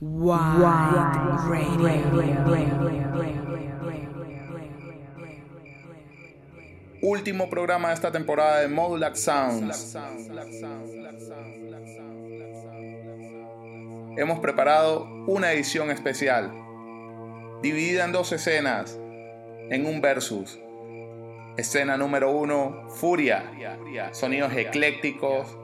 Wide 0.00 0.38
Último 7.02 7.50
programa 7.50 7.88
de 7.88 7.94
esta 7.94 8.12
temporada 8.12 8.60
de 8.60 8.68
Modulac 8.68 9.16
Sounds. 9.16 9.96
Hemos 14.16 14.38
preparado 14.38 15.04
una 15.26 15.50
edición 15.50 15.90
especial, 15.90 16.52
dividida 17.60 18.04
en 18.04 18.12
dos 18.12 18.30
escenas, 18.30 18.96
en 19.68 19.84
un 19.84 20.00
versus. 20.00 20.60
Escena 21.56 21.96
número 21.96 22.30
uno, 22.30 22.88
Furia. 22.88 23.50
Sonidos 24.12 24.52
eclécticos, 24.52 25.58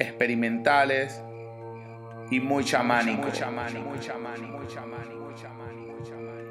experimentales 0.00 1.22
y 2.30 2.40
muy 2.40 2.64
chamánico. 2.64 3.28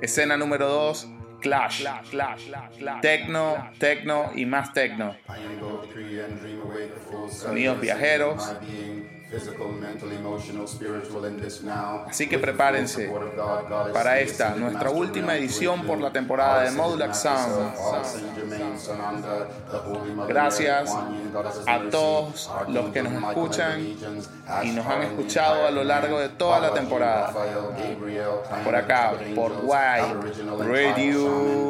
Escena 0.02 0.38
número 0.38 0.68
2, 0.68 1.08
Clash. 1.42 1.86
Tecno, 3.02 3.72
tecno 3.80 4.32
y 4.36 4.46
más 4.46 4.74
tecno. 4.74 5.16
Sonidos 7.30 7.82
viajeros. 7.82 8.56
Así 12.08 12.30
que 12.30 12.40
prepárense 12.40 13.12
para 13.94 14.20
esta, 14.20 14.56
nuestra 14.56 14.90
última 14.90 15.36
edición 15.36 15.86
por 15.86 16.00
la 16.00 16.12
temporada 16.12 16.64
de 16.64 16.72
Modulac 16.72 17.14
Sound. 17.14 17.74
Gracias 20.28 20.96
a 21.66 21.80
todos 21.92 22.50
los 22.70 22.90
que 22.92 23.04
nos 23.04 23.14
escuchan 23.22 23.82
y 24.64 24.72
nos 24.72 24.86
han 24.86 25.04
escuchado 25.04 25.68
a 25.68 25.72
lo 25.72 25.84
largo 25.84 26.20
de 26.20 26.30
toda 26.30 26.62
la 26.62 26.74
temporada. 26.74 27.34
Por 28.64 28.76
acá, 28.76 29.14
por 29.36 29.52
Y 29.52 30.64
Radio. 30.64 31.68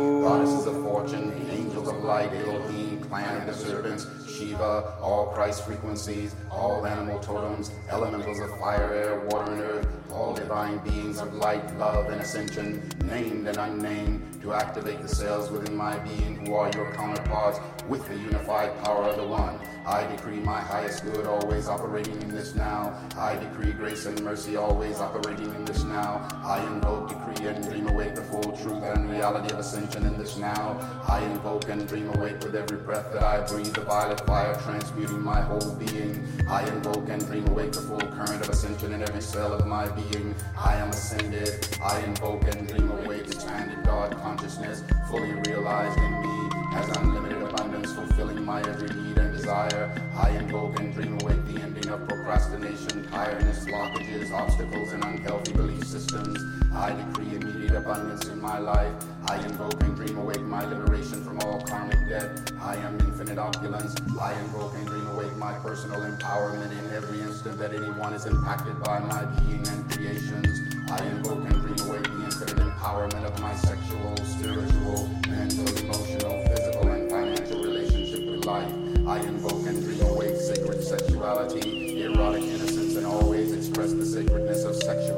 Shiva, 4.37 4.93
all 5.01 5.27
Christ 5.33 5.65
frequencies, 5.65 6.35
all 6.51 6.85
animal 6.85 7.19
totems, 7.19 7.71
elementals 7.89 8.39
of 8.39 8.51
fire, 8.59 8.93
air, 8.93 9.19
water, 9.21 9.51
and 9.51 9.61
earth, 9.61 9.87
all 10.11 10.33
divine 10.33 10.77
beings 10.79 11.19
of 11.19 11.33
light, 11.33 11.77
love, 11.77 12.09
and 12.09 12.21
ascension, 12.21 12.89
named 13.03 13.47
and 13.47 13.57
unnamed, 13.57 14.41
to 14.41 14.53
activate 14.53 15.01
the 15.01 15.07
cells 15.07 15.49
within 15.51 15.75
my 15.75 15.97
being 15.99 16.45
who 16.45 16.53
are 16.53 16.71
your 16.71 16.91
counterparts 16.93 17.59
with 17.87 18.07
the 18.07 18.15
unified 18.15 18.77
power 18.83 19.03
of 19.03 19.17
the 19.17 19.27
One. 19.27 19.59
I 19.87 20.05
decree 20.07 20.39
my 20.39 20.59
highest 20.59 21.05
good 21.05 21.25
always 21.25 21.69
operating 21.69 22.21
in 22.21 22.29
this 22.29 22.55
now. 22.55 22.93
I 23.17 23.37
decree 23.37 23.71
grace 23.71 24.05
and 24.05 24.21
mercy 24.21 24.57
always 24.57 24.99
operating 24.99 25.53
in 25.55 25.63
this 25.63 25.85
now. 25.85 26.27
I 26.43 26.61
invoke, 26.67 27.07
decree, 27.07 27.47
and 27.47 27.63
dream 27.63 27.87
awake 27.87 28.13
the 28.13 28.21
full 28.21 28.51
truth 28.57 28.83
and 28.83 29.09
reality 29.09 29.53
of 29.53 29.59
ascension 29.59 30.05
in 30.05 30.17
this 30.17 30.35
now. 30.35 30.77
I 31.07 31.23
invoke 31.23 31.69
and 31.69 31.87
dream 31.87 32.09
awake 32.15 32.43
with 32.43 32.55
every 32.55 32.77
breath 32.77 33.13
that 33.13 33.23
I 33.23 33.47
breathe 33.47 33.73
the 33.73 33.81
violet 33.81 34.19
fire 34.25 34.59
transmuting 34.65 35.21
my 35.21 35.39
whole 35.39 35.73
being. 35.75 36.27
I 36.49 36.67
invoke 36.67 37.07
and 37.07 37.25
dream 37.25 37.47
awake 37.47 37.71
the 37.71 37.81
full 37.81 37.99
current 37.99 38.41
of 38.41 38.49
ascension 38.49 38.91
in 38.91 39.01
every 39.01 39.21
cell 39.21 39.53
of 39.53 39.65
my 39.65 39.87
being. 39.97 40.35
I 40.57 40.75
am 40.75 40.89
ascended. 40.89 41.67
I 41.81 41.99
invoke 42.01 42.43
and 42.53 42.67
dream 42.67 42.89
awake 42.91 43.27
expanded 43.27 43.83
God 43.83 44.15
consciousness 44.17 44.83
fully 45.09 45.33
realized 45.47 45.97
in 45.97 46.21
me 46.21 46.49
as 46.73 46.97
unlimited 46.97 47.41
abundance 47.41 47.93
fulfilling 47.93 48.43
my 48.45 48.61
every 48.61 48.89
need 49.01 49.17
and 49.17 49.35
desire. 49.35 49.91
I 50.15 50.29
invoke 50.31 50.79
and 50.79 50.93
dream 50.93 51.19
awake 51.21 51.43
the 51.45 51.61
ending 51.61 51.89
of 51.89 52.07
procrastination, 52.07 53.07
tiredness, 53.09 53.65
blockages, 53.65 54.31
obstacles, 54.31 54.93
and 54.93 55.03
unhealthy 55.03 55.53
belief 55.53 55.66
systems. 55.87 56.37
I 56.75 56.93
decree 56.93 57.35
immediate 57.35 57.75
abundance 57.75 58.27
in 58.27 58.41
my 58.41 58.59
life. 58.59 58.93
I 59.27 59.37
invoke 59.37 59.81
and 59.83 59.95
dream 59.95 60.17
awake 60.17 60.41
my 60.41 60.65
liberation 60.65 61.23
from 61.23 61.39
all 61.39 61.61
karmic 61.61 61.97
debt. 62.09 62.51
I 62.61 62.75
am 62.75 62.99
infinite 62.99 63.37
opulence. 63.37 63.95
I 64.19 64.33
invoke 64.39 64.73
and 64.75 64.85
dream 64.87 65.07
awake 65.07 65.35
my 65.37 65.53
personal 65.59 66.01
empowerment 66.01 66.71
in 66.71 66.93
every 66.93 67.21
instant 67.21 67.57
that 67.59 67.73
anyone 67.73 68.13
is 68.13 68.25
impacted 68.25 68.83
by 68.83 68.99
my 68.99 69.23
being 69.39 69.65
and 69.67 69.89
creations. 69.91 70.59
I 70.91 71.05
invoke 71.07 71.39
and 71.49 71.61
dream 71.61 71.89
awake 71.89 72.03
the 72.03 72.25
infinite 72.25 72.57
empowerment 72.57 73.23
of 73.23 73.39
my 73.41 73.55
sexual, 73.55 74.17
spiritual, 74.25 75.07
mental, 75.27 75.67
emotional, 75.77 76.45
physical, 76.47 76.87
and 76.89 77.09
financial 77.09 77.63
relationship 77.63 78.29
with 78.29 78.45
life. 78.45 78.71
I 79.07 79.19
invoke 79.19 79.65
and 79.65 79.81
dream 79.81 80.01
awake 80.01 80.35
sacred 80.35 80.83
sexuality, 80.83 82.01
erotic 82.03 82.43
innocence, 82.43 82.95
and 82.95 83.05
always 83.05 83.53
express 83.53 83.93
the 83.93 84.05
sacredness 84.05 84.63
of 84.65 84.75
sexual 84.75 85.16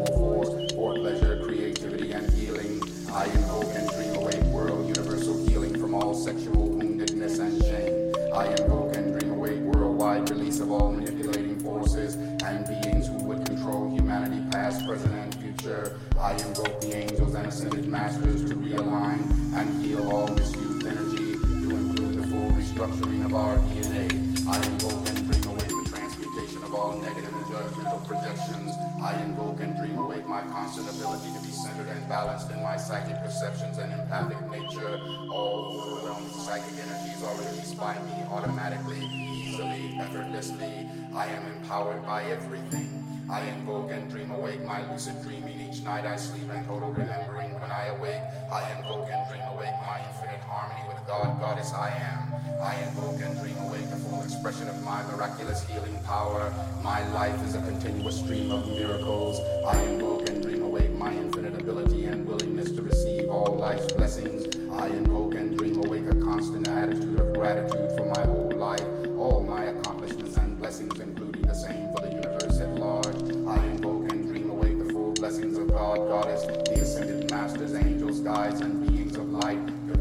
I 8.40 8.46
invoke 8.46 8.96
and 8.96 9.20
dream 9.20 9.34
awake 9.34 9.60
worldwide 9.60 10.30
release 10.30 10.62
of 10.62 10.72
all 10.72 10.94
manipulating 10.94 11.60
forces 11.60 12.16
and 12.16 12.66
beings 12.66 13.08
who 13.08 13.22
would 13.26 13.46
control 13.46 13.90
humanity 13.90 14.42
past, 14.50 14.88
present, 14.88 15.14
and 15.14 15.36
future. 15.36 16.00
I 16.18 16.32
invoke 16.36 16.80
the 16.80 16.96
angels 16.96 17.36
and 17.36 17.46
ascended 17.48 17.90
masters 17.90 18.50
to 18.50 18.56
realign 18.56 19.20
and 19.56 19.86
heal 19.86 20.10
all 20.10 20.30
misused 20.30 20.88
energy 20.88 21.34
to 21.34 21.70
include 21.70 22.16
the 22.16 22.28
full 22.28 22.50
restructuring 22.52 23.26
of 23.26 23.36
our 23.36 23.58
DNA. 23.58 24.08
I 24.48 24.56
invoke 24.68 25.10
and 25.10 25.30
dream 25.30 25.44
awake 25.44 25.68
the 25.68 25.90
transmutation 25.90 26.64
of 26.64 26.74
all 26.74 26.98
negative 26.98 27.34
and 27.34 27.46
judgmental 27.48 28.08
projections. 28.08 28.89
I 29.02 29.16
invoke 29.24 29.62
and 29.62 29.78
dream 29.78 29.98
awake 29.98 30.28
my 30.28 30.42
constant 30.42 30.90
ability 30.90 31.32
to 31.34 31.40
be 31.40 31.52
centered 31.52 31.88
and 31.88 32.10
balanced 32.10 32.52
in 32.52 32.62
my 32.62 32.76
psychic 32.76 33.16
perceptions 33.24 33.78
and 33.78 33.94
empathic 33.94 34.42
nature. 34.52 35.00
All 35.32 35.80
overwhelming 35.80 36.30
psychic 36.30 36.74
energies 36.74 37.24
are 37.24 37.36
released 37.38 37.78
by 37.78 37.96
me 37.96 38.24
automatically, 38.30 39.00
easily, 39.00 39.98
effortlessly. 40.00 40.90
I 41.16 41.28
am 41.28 41.46
empowered 41.54 42.06
by 42.06 42.24
everything. 42.26 43.06
I 43.32 43.42
invoke 43.48 43.92
and 43.92 44.10
dream 44.10 44.32
awake 44.32 44.66
my 44.66 44.82
lucid 44.92 45.22
dreaming 45.24 45.62
each 45.62 45.82
night 45.84 46.06
I 46.06 46.18
sleep 46.18 46.50
and 46.52 46.66
total 46.66 46.90
remembering 46.92 47.54
when 47.62 47.72
I 47.72 47.88
awake. 47.96 48.22
I 48.52 48.72
invoke 48.76 49.08
and 49.08 49.30
dream 49.30 49.44
awake 49.54 49.78
my 49.88 50.02
infinite 50.10 50.39
harmony 50.50 50.82
with 50.88 51.06
God, 51.06 51.40
Goddess 51.40 51.74
I 51.74 51.90
am. 51.90 52.34
I 52.62 52.76
invoke 52.82 53.22
and 53.22 53.40
dream 53.40 53.58
awake 53.68 53.90
the 53.90 53.96
full 53.98 54.22
expression 54.24 54.68
of 54.68 54.84
my 54.84 55.02
miraculous 55.12 55.64
healing 55.70 55.98
power. 56.04 56.52
My 56.84 57.08
life 57.10 57.42
is 57.46 57.56
a 57.56 57.62
continuous 57.62 58.20
stream 58.20 58.52
of 58.52 58.68
miracles. 58.68 59.40
I 59.66 59.82
invoke 59.84 60.28
and 60.28 60.42
dream 60.42 60.64
awake 60.64 60.92
my 60.96 61.14
infinite 61.14 61.54
ability 61.60 62.06
and 62.06 62.28
willingness 62.28 62.72
to 62.72 62.82
receive 62.82 63.30
all 63.30 63.56
life's 63.56 63.92
blessings. 63.94 64.48
I 64.72 64.88
invoke 64.88 65.36
and 65.36 65.58
dream 65.58 65.78
awake 65.86 66.08
a 66.08 66.16
constant 66.16 66.68
attitude 66.68 67.20
of 67.20 67.34
gratitude 67.34 67.92
for 67.96 68.06
my 68.06 68.26
whole 68.26 68.52
life, 68.56 68.88
all 69.18 69.44
my 69.44 69.66
accomplishments 69.66 70.36
and 70.38 70.58
blessings, 70.58 71.00
including 71.00 71.44
the 71.44 71.54
same 71.54 71.94
for 71.94 72.02
the 72.02 72.10
universe 72.10 72.60
at 72.60 72.70
large. 72.76 73.06
I 73.06 73.64
invoke 73.68 74.12
and 74.12 74.28
dream 74.28 74.50
awake 74.50 74.80
the 74.80 74.92
full 74.92 75.14
blessings 75.14 75.58
of 75.58 75.70
God, 75.70 75.98
Goddess, 76.10 76.46
the 76.46 76.82
ascended 76.82 77.30
masters, 77.30 77.74
angels, 77.76 78.20
guides, 78.20 78.62
and 78.62 78.89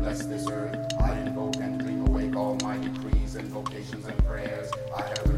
bless 0.08 0.24
this 0.24 0.48
earth. 0.48 0.94
I 0.98 1.18
invoke 1.18 1.56
and 1.56 1.78
dream 1.78 2.06
awake 2.06 2.34
all 2.34 2.56
my 2.62 2.78
decrees, 2.78 3.36
invocations, 3.36 4.06
and 4.06 4.24
prayers 4.24 4.70
I 4.96 5.02
have 5.02 5.37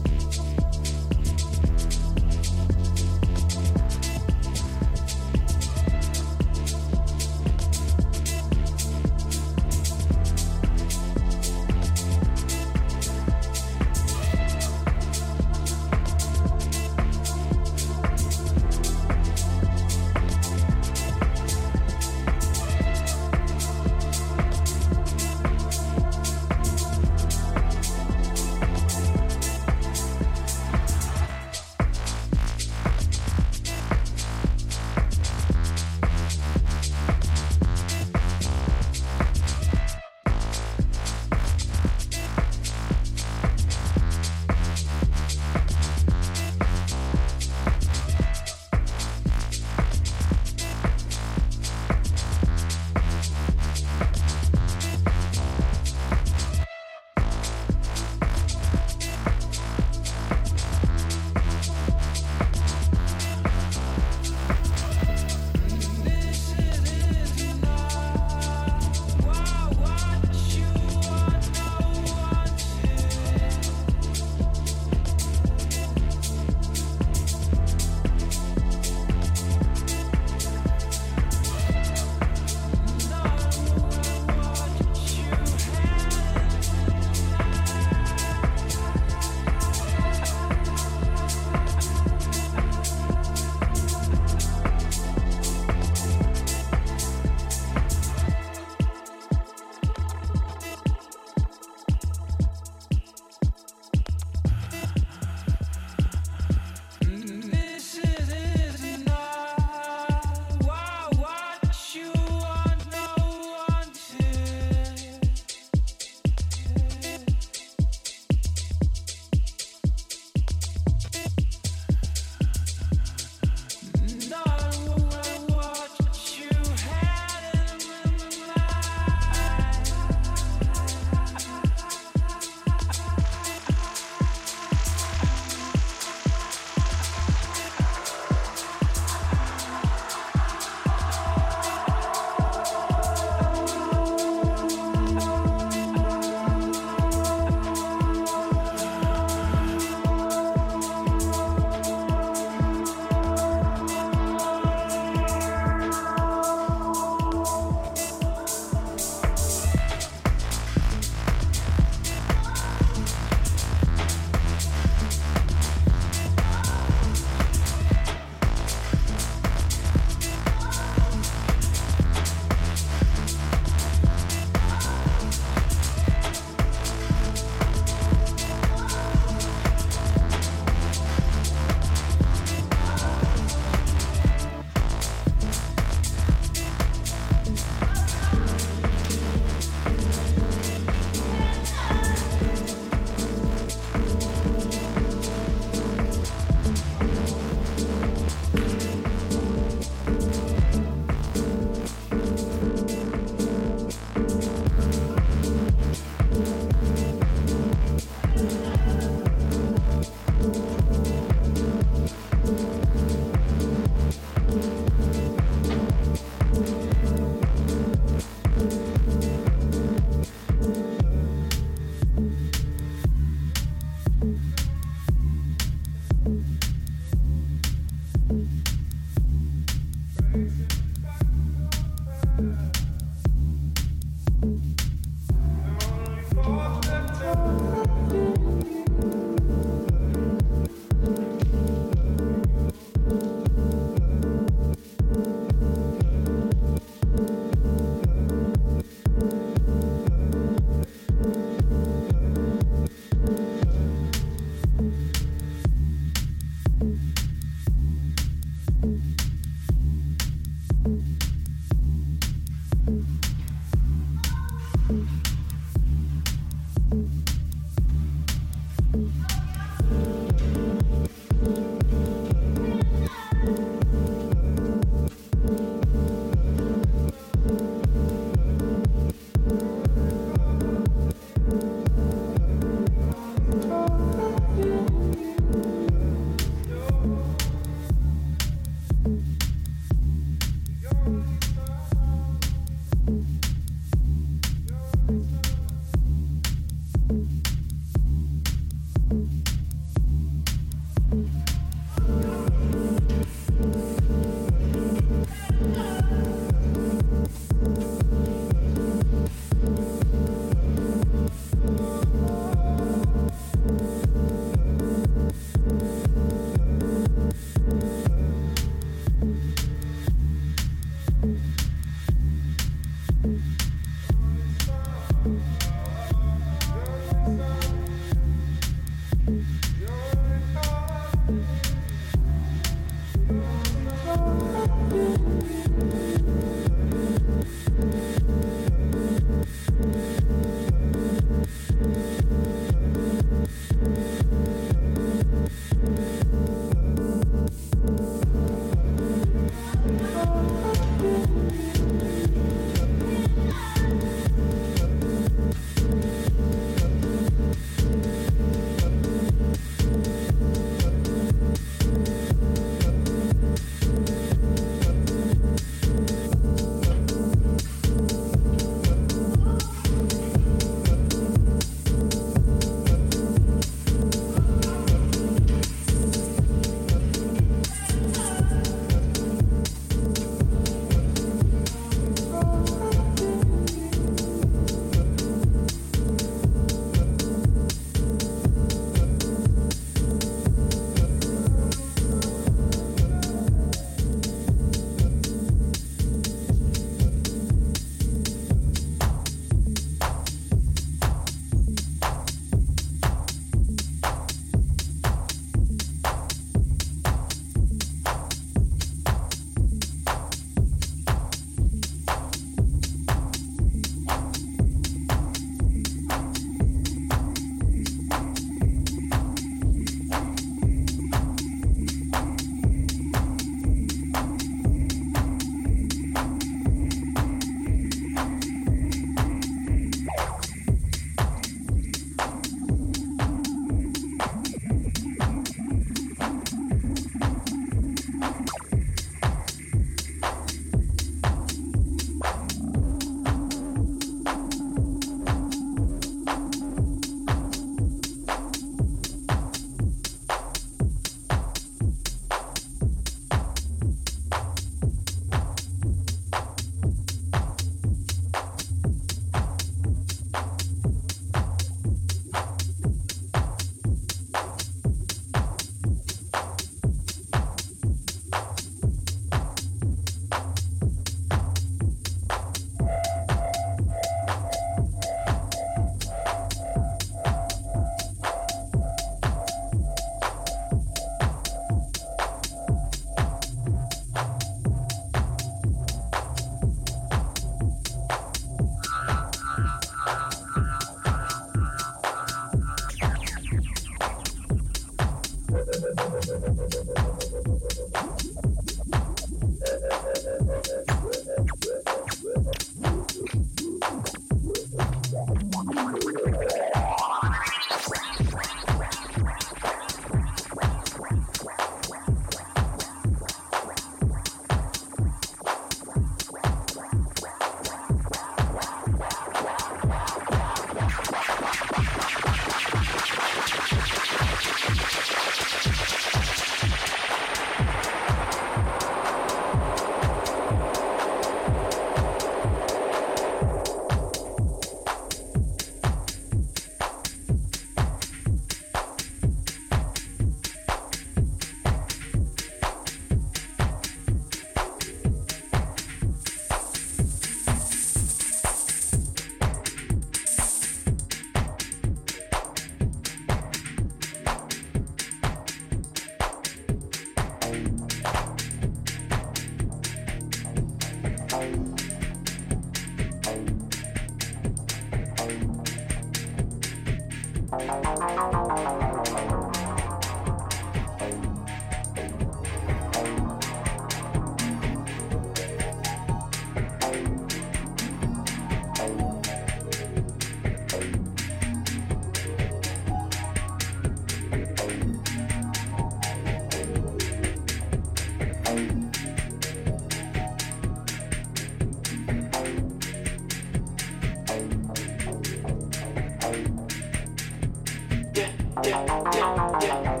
Yeah, 598.63 598.85
yeah, 599.15 599.59
yeah. 599.61 600.00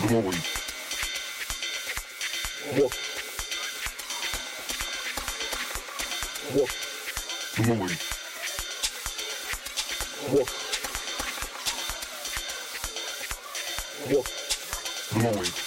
новый. 0.00 0.36
Вот. 2.72 2.92
Вот. 6.50 6.70
Новый. 7.58 7.98
Вот. 10.28 10.48
Вот. 14.06 14.26
Новый. 15.12 15.63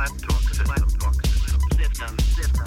Laptop. 0.00 0.40
Laptop. 0.66 1.14
Laptop. 1.78 2.59